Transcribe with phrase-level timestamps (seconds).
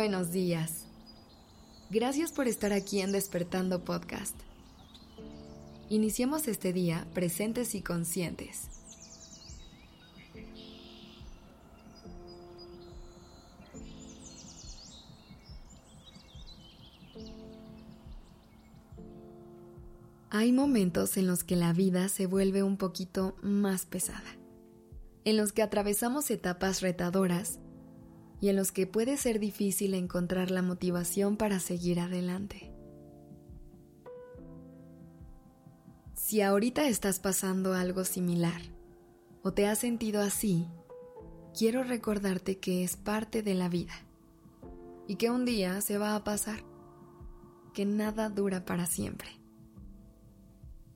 [0.00, 0.86] buenos días.
[1.90, 4.34] Gracias por estar aquí en Despertando Podcast.
[5.90, 8.62] Iniciemos este día presentes y conscientes.
[20.30, 24.38] Hay momentos en los que la vida se vuelve un poquito más pesada,
[25.26, 27.58] en los que atravesamos etapas retadoras
[28.40, 32.72] y en los que puede ser difícil encontrar la motivación para seguir adelante.
[36.14, 38.62] Si ahorita estás pasando algo similar
[39.42, 40.68] o te has sentido así,
[41.56, 43.94] quiero recordarte que es parte de la vida
[45.06, 46.62] y que un día se va a pasar,
[47.74, 49.40] que nada dura para siempre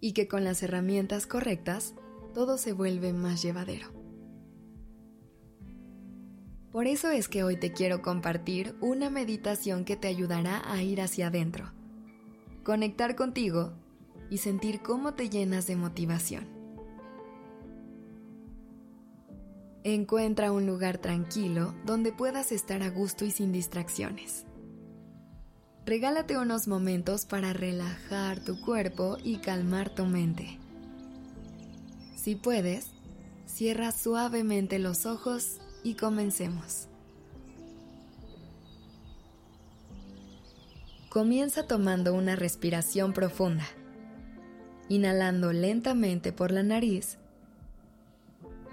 [0.00, 1.94] y que con las herramientas correctas
[2.34, 4.07] todo se vuelve más llevadero.
[6.78, 11.00] Por eso es que hoy te quiero compartir una meditación que te ayudará a ir
[11.00, 11.72] hacia adentro,
[12.62, 13.72] conectar contigo
[14.30, 16.46] y sentir cómo te llenas de motivación.
[19.82, 24.46] Encuentra un lugar tranquilo donde puedas estar a gusto y sin distracciones.
[25.84, 30.60] Regálate unos momentos para relajar tu cuerpo y calmar tu mente.
[32.14, 32.92] Si puedes,
[33.46, 36.88] cierra suavemente los ojos y comencemos.
[41.08, 43.64] Comienza tomando una respiración profunda,
[44.88, 47.18] inhalando lentamente por la nariz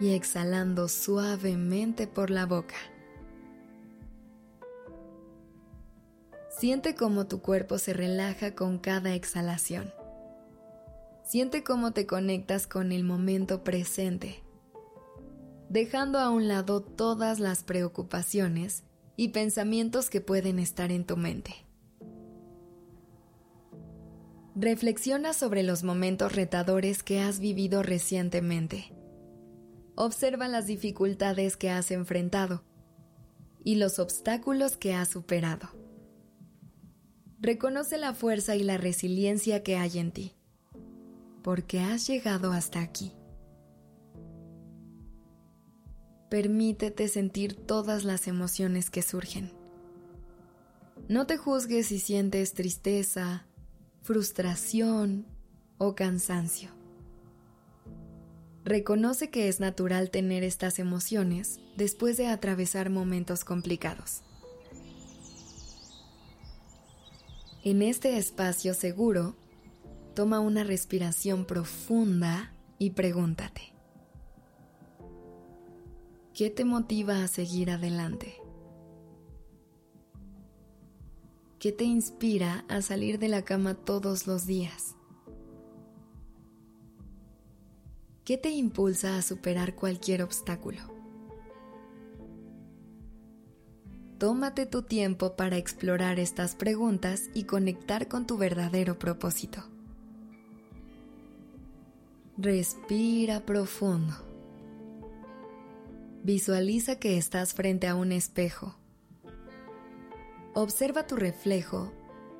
[0.00, 2.74] y exhalando suavemente por la boca.
[6.58, 9.92] Siente cómo tu cuerpo se relaja con cada exhalación.
[11.24, 14.43] Siente cómo te conectas con el momento presente
[15.74, 18.84] dejando a un lado todas las preocupaciones
[19.16, 21.52] y pensamientos que pueden estar en tu mente.
[24.54, 28.94] Reflexiona sobre los momentos retadores que has vivido recientemente.
[29.96, 32.62] Observa las dificultades que has enfrentado
[33.64, 35.70] y los obstáculos que has superado.
[37.40, 40.36] Reconoce la fuerza y la resiliencia que hay en ti,
[41.42, 43.12] porque has llegado hasta aquí.
[46.30, 49.52] Permítete sentir todas las emociones que surgen.
[51.08, 53.46] No te juzgues si sientes tristeza,
[54.02, 55.26] frustración
[55.78, 56.70] o cansancio.
[58.64, 64.22] Reconoce que es natural tener estas emociones después de atravesar momentos complicados.
[67.62, 69.36] En este espacio seguro,
[70.14, 73.73] toma una respiración profunda y pregúntate,
[76.34, 78.34] ¿Qué te motiva a seguir adelante?
[81.60, 84.96] ¿Qué te inspira a salir de la cama todos los días?
[88.24, 90.80] ¿Qué te impulsa a superar cualquier obstáculo?
[94.18, 99.62] Tómate tu tiempo para explorar estas preguntas y conectar con tu verdadero propósito.
[102.36, 104.33] Respira profundo.
[106.24, 108.78] Visualiza que estás frente a un espejo.
[110.54, 111.92] Observa tu reflejo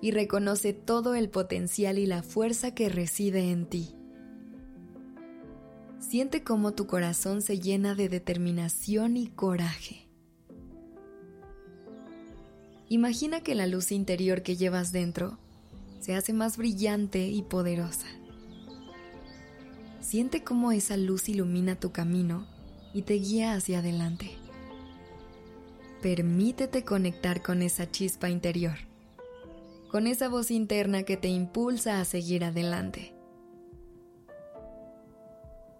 [0.00, 3.96] y reconoce todo el potencial y la fuerza que reside en ti.
[5.98, 10.08] Siente cómo tu corazón se llena de determinación y coraje.
[12.88, 15.40] Imagina que la luz interior que llevas dentro
[15.98, 18.06] se hace más brillante y poderosa.
[19.98, 22.51] Siente cómo esa luz ilumina tu camino
[22.94, 24.30] y te guía hacia adelante.
[26.02, 28.76] Permítete conectar con esa chispa interior,
[29.90, 33.14] con esa voz interna que te impulsa a seguir adelante.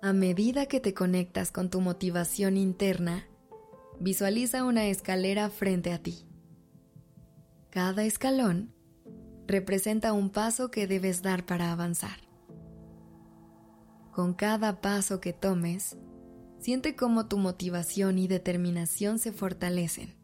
[0.00, 3.26] A medida que te conectas con tu motivación interna,
[4.00, 6.26] visualiza una escalera frente a ti.
[7.70, 8.72] Cada escalón
[9.46, 12.18] representa un paso que debes dar para avanzar.
[14.12, 15.96] Con cada paso que tomes,
[16.62, 20.14] Siente cómo tu motivación y determinación se fortalecen.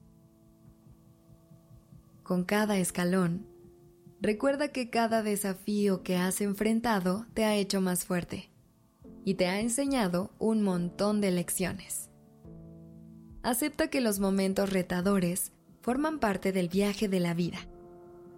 [2.23, 3.45] Con cada escalón,
[4.21, 8.53] recuerda que cada desafío que has enfrentado te ha hecho más fuerte
[9.25, 12.09] y te ha enseñado un montón de lecciones.
[13.43, 15.51] Acepta que los momentos retadores
[15.81, 17.59] forman parte del viaje de la vida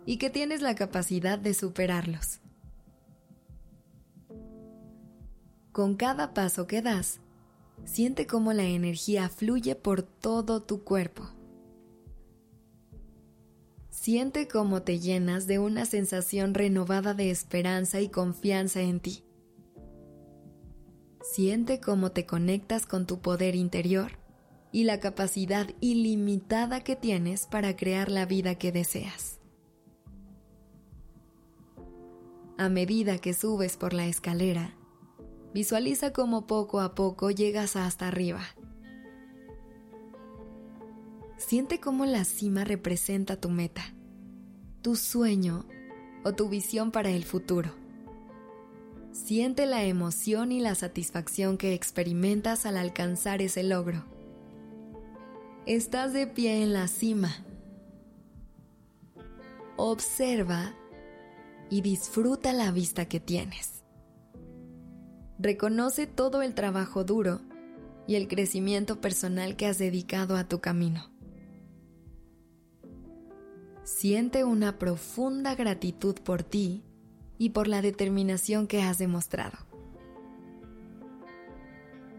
[0.07, 2.41] y que tienes la capacidad de superarlos.
[5.73, 7.21] Con cada paso que das,
[7.85, 11.29] Siente cómo la energía fluye por todo tu cuerpo.
[13.91, 19.25] Siente cómo te llenas de una sensación renovada de esperanza y confianza en ti.
[21.23, 24.13] Siente cómo te conectas con tu poder interior
[24.73, 29.39] y la capacidad ilimitada que tienes para crear la vida que deseas.
[32.57, 34.75] A medida que subes por la escalera,
[35.55, 38.43] visualiza cómo poco a poco llegas hasta arriba.
[41.37, 43.83] Siente cómo la cima representa tu meta,
[44.83, 45.65] tu sueño
[46.23, 47.71] o tu visión para el futuro.
[49.13, 54.05] Siente la emoción y la satisfacción que experimentas al alcanzar ese logro.
[55.67, 57.45] Estás de pie en la cima.
[59.77, 60.75] Observa
[61.71, 63.83] y disfruta la vista que tienes.
[65.43, 67.41] Reconoce todo el trabajo duro
[68.07, 71.11] y el crecimiento personal que has dedicado a tu camino.
[73.83, 76.85] Siente una profunda gratitud por ti
[77.39, 79.57] y por la determinación que has demostrado.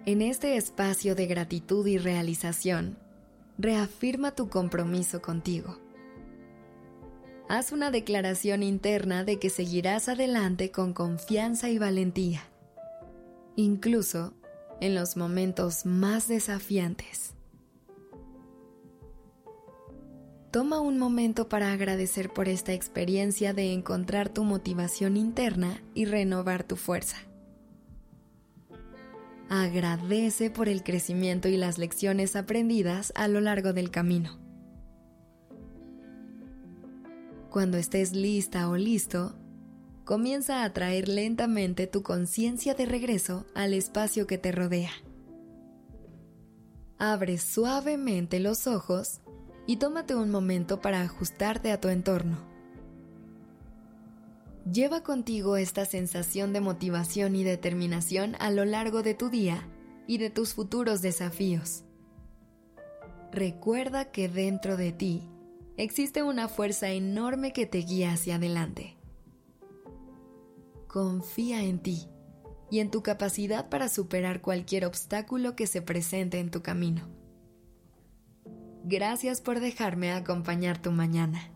[0.07, 2.97] En este espacio de gratitud y realización,
[3.59, 5.77] reafirma tu compromiso contigo.
[7.47, 12.50] Haz una declaración interna de que seguirás adelante con confianza y valentía,
[13.56, 14.33] incluso
[14.80, 17.36] en los momentos más desafiantes.
[20.51, 26.65] Toma un momento para agradecer por esta experiencia de encontrar tu motivación interna y renovar
[26.65, 27.18] tu fuerza.
[29.50, 34.39] Agradece por el crecimiento y las lecciones aprendidas a lo largo del camino.
[37.50, 39.36] Cuando estés lista o listo,
[40.12, 44.92] comienza a traer lentamente tu conciencia de regreso al espacio que te rodea.
[46.98, 49.22] Abre suavemente los ojos
[49.68, 52.40] y tómate un momento para ajustarte a tu entorno.
[54.69, 59.66] Lleva contigo esta sensación de motivación y determinación a lo largo de tu día
[60.08, 61.86] y de tus futuros desafíos.
[63.31, 65.30] Recuerda que dentro de ti
[65.78, 68.98] existe una fuerza enorme que te guía hacia adelante.
[70.91, 72.09] Confía en ti
[72.69, 77.07] y en tu capacidad para superar cualquier obstáculo que se presente en tu camino.
[78.83, 81.49] Gracias por dejarme acompañar tu mañana.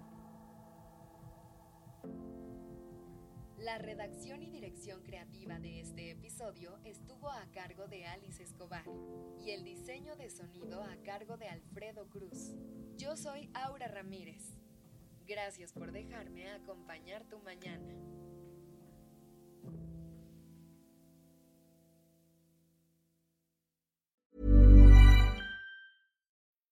[3.57, 8.85] La redacción y dirección creativa de este episodio estuvo a cargo de Alice Escobar
[9.37, 12.53] y el diseño de sonido a cargo de Alfredo Cruz.
[12.95, 14.55] Yo soy Aura Ramírez.
[15.27, 18.14] Gracias por dejarme acompañar tu mañana.